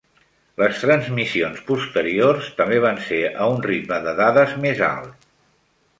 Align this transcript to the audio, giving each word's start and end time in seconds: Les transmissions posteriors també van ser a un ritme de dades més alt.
Les 0.61 0.79
transmissions 0.83 1.59
posteriors 1.67 2.49
també 2.61 2.79
van 2.87 2.99
ser 3.11 3.21
a 3.45 3.51
un 3.57 3.63
ritme 3.69 4.03
de 4.09 4.19
dades 4.25 4.57
més 4.65 4.83
alt. 4.93 5.33